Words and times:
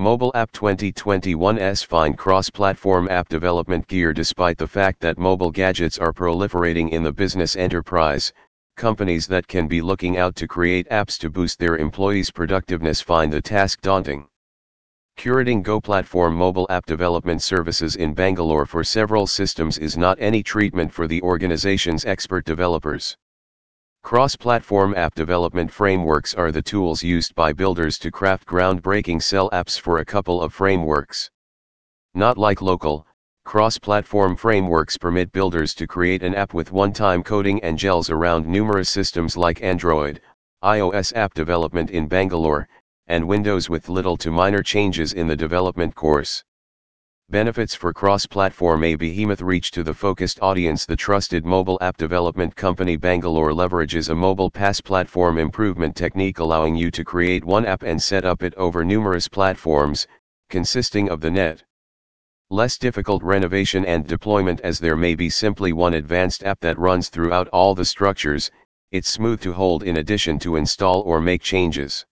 Mobile 0.00 0.30
App 0.36 0.52
2021's 0.52 1.82
fine 1.82 2.14
cross-platform 2.14 3.08
app 3.08 3.28
development 3.28 3.84
gear 3.88 4.12
Despite 4.12 4.56
the 4.56 4.68
fact 4.68 5.00
that 5.00 5.18
mobile 5.18 5.50
gadgets 5.50 5.98
are 5.98 6.12
proliferating 6.12 6.90
in 6.90 7.02
the 7.02 7.12
business 7.12 7.56
enterprise, 7.56 8.32
companies 8.76 9.26
that 9.26 9.48
can 9.48 9.66
be 9.66 9.82
looking 9.82 10.16
out 10.16 10.36
to 10.36 10.46
create 10.46 10.88
apps 10.90 11.18
to 11.18 11.28
boost 11.28 11.58
their 11.58 11.78
employees' 11.78 12.30
productiveness 12.30 13.00
find 13.00 13.32
the 13.32 13.42
task 13.42 13.80
daunting. 13.80 14.28
Curating 15.18 15.64
Go 15.64 15.80
platform 15.80 16.32
mobile 16.32 16.68
app 16.70 16.86
development 16.86 17.42
services 17.42 17.96
in 17.96 18.14
Bangalore 18.14 18.66
for 18.66 18.84
several 18.84 19.26
systems 19.26 19.78
is 19.78 19.96
not 19.96 20.16
any 20.20 20.44
treatment 20.44 20.92
for 20.92 21.08
the 21.08 21.20
organization's 21.22 22.04
expert 22.04 22.44
developers. 22.44 23.16
Cross-platform 24.08 24.94
app 24.94 25.14
development 25.14 25.70
frameworks 25.70 26.32
are 26.32 26.50
the 26.50 26.62
tools 26.62 27.02
used 27.02 27.34
by 27.34 27.52
builders 27.52 27.98
to 27.98 28.10
craft 28.10 28.48
groundbreaking 28.48 29.22
cell 29.22 29.50
apps 29.50 29.78
for 29.78 29.98
a 29.98 30.04
couple 30.06 30.40
of 30.40 30.54
frameworks. 30.54 31.30
Not 32.14 32.38
like 32.38 32.62
local, 32.62 33.06
cross-platform 33.44 34.36
frameworks 34.36 34.96
permit 34.96 35.30
builders 35.32 35.74
to 35.74 35.86
create 35.86 36.22
an 36.22 36.34
app 36.34 36.54
with 36.54 36.72
one-time 36.72 37.22
coding 37.22 37.62
and 37.62 37.76
gels 37.76 38.08
around 38.08 38.46
numerous 38.46 38.88
systems 38.88 39.36
like 39.36 39.62
Android, 39.62 40.22
iOS 40.64 41.14
app 41.14 41.34
development 41.34 41.90
in 41.90 42.08
Bangalore, 42.08 42.66
and 43.08 43.28
Windows 43.28 43.68
with 43.68 43.90
little 43.90 44.16
to 44.16 44.30
minor 44.30 44.62
changes 44.62 45.12
in 45.12 45.26
the 45.26 45.36
development 45.36 45.94
course. 45.94 46.42
Benefits 47.30 47.74
for 47.74 47.92
cross-platform 47.92 48.82
A 48.84 48.94
behemoth 48.94 49.42
reach 49.42 49.70
to 49.72 49.82
the 49.82 49.92
focused 49.92 50.40
audience 50.40 50.86
The 50.86 50.96
trusted 50.96 51.44
mobile 51.44 51.76
app 51.82 51.98
development 51.98 52.56
company 52.56 52.96
Bangalore 52.96 53.50
leverages 53.50 54.08
a 54.08 54.14
mobile 54.14 54.50
pass 54.50 54.80
platform 54.80 55.36
improvement 55.36 55.94
technique 55.94 56.38
allowing 56.38 56.74
you 56.74 56.90
to 56.90 57.04
create 57.04 57.44
one 57.44 57.66
app 57.66 57.82
and 57.82 58.02
set 58.02 58.24
up 58.24 58.42
it 58.42 58.54
over 58.54 58.82
numerous 58.82 59.28
platforms, 59.28 60.06
consisting 60.48 61.10
of 61.10 61.20
the 61.20 61.30
net. 61.30 61.62
Less 62.48 62.78
difficult 62.78 63.22
renovation 63.22 63.84
and 63.84 64.06
deployment 64.06 64.62
as 64.62 64.78
there 64.78 64.96
may 64.96 65.14
be 65.14 65.28
simply 65.28 65.74
one 65.74 65.92
advanced 65.92 66.44
app 66.44 66.60
that 66.60 66.78
runs 66.78 67.10
throughout 67.10 67.48
all 67.48 67.74
the 67.74 67.84
structures, 67.84 68.50
it's 68.90 69.10
smooth 69.10 69.42
to 69.42 69.52
hold 69.52 69.82
in 69.82 69.98
addition 69.98 70.38
to 70.38 70.56
install 70.56 71.02
or 71.02 71.20
make 71.20 71.42
changes. 71.42 72.06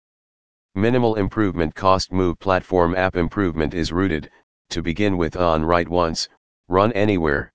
Minimal 0.75 1.17
improvement 1.17 1.75
cost 1.75 2.13
move 2.13 2.39
platform 2.39 2.95
app 2.95 3.15
improvement 3.15 3.75
is 3.75 3.93
rooted, 3.93 4.31
to 4.73 4.83
begin 4.83 5.17
with 5.17 5.37
on 5.37 5.65
write 5.65 5.89
once, 5.89 6.29
run 6.69 6.93
anywhere. 6.93 7.53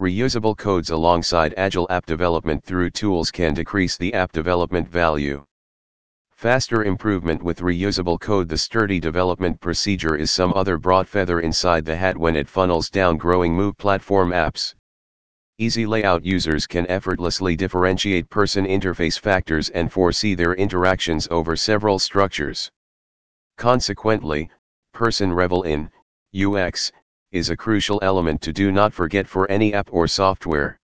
Reusable 0.00 0.54
codes 0.54 0.90
alongside 0.90 1.54
agile 1.56 1.86
app 1.88 2.04
development 2.04 2.62
through 2.62 2.90
tools 2.90 3.30
can 3.30 3.54
decrease 3.54 3.96
the 3.96 4.12
app 4.12 4.32
development 4.32 4.86
value. 4.86 5.46
Faster 6.32 6.84
improvement 6.84 7.42
with 7.42 7.60
reusable 7.60 8.20
code 8.20 8.50
The 8.50 8.58
sturdy 8.58 9.00
development 9.00 9.58
procedure 9.58 10.16
is 10.16 10.30
some 10.30 10.52
other 10.52 10.76
broad 10.76 11.08
feather 11.08 11.40
inside 11.40 11.86
the 11.86 11.96
hat 11.96 12.18
when 12.18 12.36
it 12.36 12.46
funnels 12.46 12.90
down 12.90 13.16
growing 13.16 13.54
move 13.54 13.78
platform 13.78 14.32
apps. 14.32 14.74
Easy 15.56 15.86
layout 15.86 16.22
users 16.22 16.66
can 16.66 16.86
effortlessly 16.88 17.56
differentiate 17.56 18.28
person 18.28 18.66
interface 18.66 19.18
factors 19.18 19.70
and 19.70 19.90
foresee 19.90 20.34
their 20.34 20.52
interactions 20.52 21.26
over 21.30 21.56
several 21.56 21.98
structures. 21.98 22.70
Consequently, 23.56 24.50
person 24.92 25.32
revel 25.32 25.62
in, 25.62 25.90
UX, 26.34 26.92
is 27.32 27.50
a 27.50 27.56
crucial 27.56 27.98
element 28.02 28.40
to 28.42 28.52
do 28.52 28.72
not 28.72 28.92
forget 28.92 29.26
for 29.28 29.50
any 29.50 29.72
app 29.72 29.88
or 29.92 30.08
software. 30.08 30.78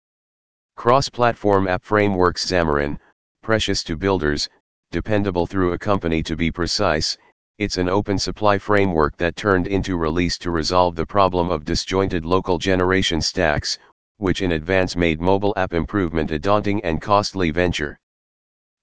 Cross-platform 0.76 1.68
app 1.68 1.84
frameworks 1.84 2.46
Xamarin, 2.46 3.00
precious 3.42 3.84
to 3.84 3.96
builders, 3.96 4.50
dependable 4.92 5.48
through 5.48 5.74
a 5.74 5.78
company 5.78 6.22
to 6.24 6.36
be 6.36 6.52
precise, 6.52 7.18
it's 7.58 7.78
an 7.78 7.90
open 7.90 8.18
supply 8.18 8.58
framework 8.58 9.18
that 9.18 9.36
turned 9.36 9.68
into 9.68 9.98
release 9.98 10.38
to 10.38 10.52
resolve 10.52 10.96
the 10.96 11.06
problem 11.06 11.52
of 11.52 11.66
disjointed 11.66 12.26
local 12.26 12.58
generation 12.58 13.20
stacks, 13.20 13.78
which 14.18 14.42
in 14.42 14.54
advance 14.54 14.96
made 14.96 15.20
mobile 15.20 15.54
app 15.58 15.74
improvement 15.74 16.32
a 16.32 16.40
daunting 16.40 16.84
and 16.84 17.02
costly 17.02 17.52
venture. 17.52 18.00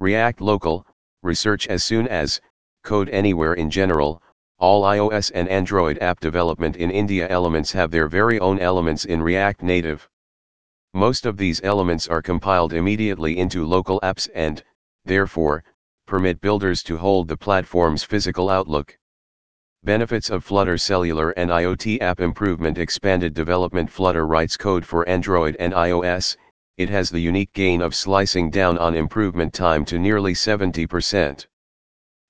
React 0.00 0.40
Local, 0.40 0.86
research 1.22 1.66
as 1.68 1.84
soon 1.84 2.06
as, 2.08 2.40
code 2.84 3.08
anywhere 3.08 3.54
in 3.54 3.70
general, 3.70 4.22
all 4.58 4.84
iOS 4.84 5.30
and 5.34 5.48
Android 5.48 5.98
app 5.98 6.18
development 6.18 6.76
in 6.76 6.90
India 6.90 7.28
elements 7.28 7.72
have 7.72 7.90
their 7.90 8.08
very 8.08 8.40
own 8.40 8.58
elements 8.58 9.04
in 9.04 9.22
React 9.22 9.62
Native. 9.62 10.08
Most 10.94 11.26
of 11.26 11.36
these 11.36 11.60
elements 11.62 12.08
are 12.08 12.22
compiled 12.22 12.72
immediately 12.72 13.36
into 13.38 13.66
local 13.66 14.00
apps 14.00 14.30
and, 14.34 14.64
therefore, 15.04 15.62
permit 16.06 16.40
builders 16.40 16.82
to 16.84 16.96
hold 16.96 17.28
the 17.28 17.36
platform's 17.36 18.02
physical 18.02 18.48
outlook. 18.48 18.96
Benefits 19.84 20.30
of 20.30 20.42
Flutter 20.42 20.78
Cellular 20.78 21.32
and 21.32 21.50
IoT 21.50 22.00
app 22.00 22.20
improvement 22.20 22.78
expanded 22.78 23.34
development 23.34 23.90
Flutter 23.90 24.26
writes 24.26 24.56
code 24.56 24.86
for 24.86 25.06
Android 25.06 25.54
and 25.60 25.74
iOS, 25.74 26.36
it 26.78 26.88
has 26.88 27.10
the 27.10 27.20
unique 27.20 27.52
gain 27.52 27.82
of 27.82 27.94
slicing 27.94 28.50
down 28.50 28.78
on 28.78 28.94
improvement 28.94 29.52
time 29.52 29.84
to 29.84 29.98
nearly 29.98 30.32
70%. 30.32 31.46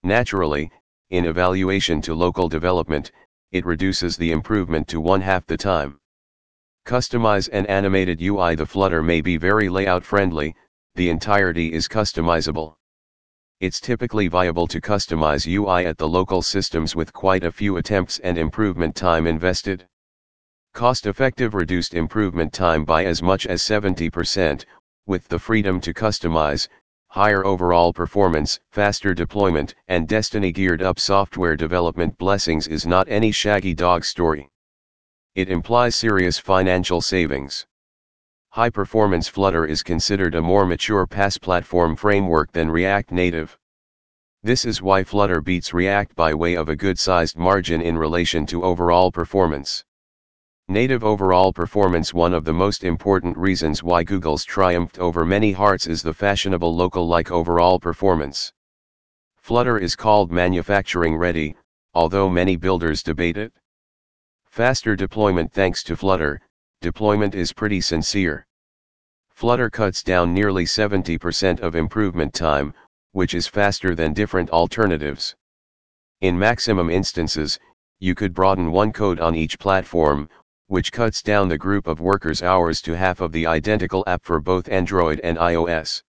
Naturally, 0.02 0.70
in 1.10 1.24
evaluation 1.26 2.00
to 2.02 2.14
local 2.14 2.48
development, 2.48 3.12
it 3.52 3.64
reduces 3.64 4.16
the 4.16 4.32
improvement 4.32 4.88
to 4.88 5.00
one 5.00 5.20
half 5.20 5.46
the 5.46 5.56
time. 5.56 6.00
Customize 6.84 7.48
an 7.52 7.66
animated 7.66 8.20
UI 8.20 8.54
The 8.54 8.66
Flutter 8.66 9.02
may 9.02 9.20
be 9.20 9.36
very 9.36 9.68
layout 9.68 10.04
friendly, 10.04 10.54
the 10.94 11.08
entirety 11.08 11.72
is 11.72 11.88
customizable. 11.88 12.76
It's 13.60 13.80
typically 13.80 14.28
viable 14.28 14.66
to 14.66 14.80
customize 14.80 15.46
UI 15.46 15.86
at 15.86 15.96
the 15.96 16.08
local 16.08 16.42
systems 16.42 16.94
with 16.94 17.12
quite 17.12 17.44
a 17.44 17.52
few 17.52 17.76
attempts 17.76 18.18
and 18.18 18.36
improvement 18.36 18.94
time 18.94 19.26
invested. 19.26 19.86
Cost-effective 20.74 21.54
reduced 21.54 21.94
improvement 21.94 22.52
time 22.52 22.84
by 22.84 23.04
as 23.04 23.22
much 23.22 23.46
as 23.46 23.62
70%, 23.62 24.64
with 25.06 25.26
the 25.28 25.38
freedom 25.38 25.80
to 25.80 25.94
customize, 25.94 26.68
higher 27.16 27.46
overall 27.46 27.94
performance, 27.94 28.60
faster 28.72 29.14
deployment, 29.14 29.74
and 29.88 30.06
destiny 30.06 30.52
geared 30.52 30.82
up 30.82 31.00
software 31.00 31.56
development 31.56 32.14
blessings 32.18 32.66
is 32.68 32.84
not 32.84 33.08
any 33.08 33.32
shaggy 33.32 33.72
dog 33.72 34.04
story. 34.04 34.50
It 35.34 35.48
implies 35.48 35.96
serious 35.96 36.38
financial 36.38 37.00
savings. 37.00 37.66
High 38.50 38.68
performance 38.68 39.28
Flutter 39.28 39.64
is 39.64 39.82
considered 39.82 40.34
a 40.34 40.42
more 40.42 40.66
mature 40.66 41.06
pass 41.06 41.38
platform 41.38 41.96
framework 41.96 42.52
than 42.52 42.70
React 42.70 43.12
Native. 43.12 43.58
This 44.42 44.66
is 44.66 44.82
why 44.82 45.02
Flutter 45.02 45.40
beats 45.40 45.72
React 45.72 46.14
by 46.16 46.34
way 46.34 46.54
of 46.54 46.68
a 46.68 46.76
good 46.76 46.98
sized 46.98 47.38
margin 47.38 47.80
in 47.80 47.96
relation 47.96 48.44
to 48.44 48.62
overall 48.62 49.10
performance. 49.10 49.86
Native 50.68 51.04
overall 51.04 51.52
performance 51.52 52.12
One 52.12 52.34
of 52.34 52.44
the 52.44 52.52
most 52.52 52.82
important 52.82 53.38
reasons 53.38 53.84
why 53.84 54.02
Google's 54.02 54.44
triumphed 54.44 54.98
over 54.98 55.24
many 55.24 55.52
hearts 55.52 55.86
is 55.86 56.02
the 56.02 56.12
fashionable 56.12 56.74
local-like 56.74 57.30
overall 57.30 57.78
performance. 57.78 58.52
Flutter 59.36 59.78
is 59.78 59.94
called 59.94 60.32
manufacturing 60.32 61.16
ready, 61.16 61.54
although 61.94 62.28
many 62.28 62.56
builders 62.56 63.04
debate 63.04 63.36
it. 63.36 63.52
Faster 64.44 64.96
deployment 64.96 65.52
Thanks 65.52 65.84
to 65.84 65.96
Flutter, 65.96 66.40
deployment 66.80 67.36
is 67.36 67.52
pretty 67.52 67.80
sincere. 67.80 68.44
Flutter 69.30 69.70
cuts 69.70 70.02
down 70.02 70.34
nearly 70.34 70.64
70% 70.64 71.60
of 71.60 71.76
improvement 71.76 72.34
time, 72.34 72.74
which 73.12 73.34
is 73.34 73.46
faster 73.46 73.94
than 73.94 74.12
different 74.12 74.50
alternatives. 74.50 75.36
In 76.22 76.36
maximum 76.36 76.90
instances, 76.90 77.60
you 78.00 78.16
could 78.16 78.34
broaden 78.34 78.72
one 78.72 78.92
code 78.92 79.20
on 79.20 79.36
each 79.36 79.60
platform, 79.60 80.28
which 80.68 80.90
cuts 80.90 81.22
down 81.22 81.48
the 81.48 81.56
group 81.56 81.86
of 81.86 82.00
workers' 82.00 82.42
hours 82.42 82.82
to 82.82 82.96
half 82.96 83.20
of 83.20 83.30
the 83.30 83.46
identical 83.46 84.02
app 84.06 84.24
for 84.24 84.40
both 84.40 84.68
Android 84.68 85.20
and 85.22 85.38
iOS. 85.38 86.02